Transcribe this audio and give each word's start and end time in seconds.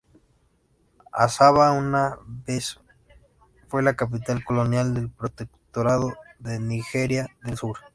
Asaba 1.13 1.73
una 1.73 2.17
vez 2.25 2.79
fue 3.67 3.83
la 3.83 3.95
capital 3.95 4.43
colonial 4.43 4.95
del 4.95 5.11
Protectorado 5.11 6.11
de 6.39 6.59
Nigeria 6.59 7.27
del 7.43 7.55
Sur. 7.55 7.77